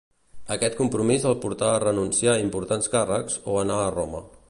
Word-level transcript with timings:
Aquest 0.55 0.77
compromís 0.79 1.27
el 1.33 1.37
portà 1.45 1.69
a 1.73 1.83
renunciar 1.85 2.35
a 2.39 2.43
importants 2.47 2.93
càrrecs 2.97 3.41
o 3.55 3.63
anar 3.67 3.83
a 3.85 3.97
Roma. 3.99 4.29